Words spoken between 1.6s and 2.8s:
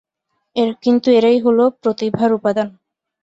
প্রতিভার উপাদান।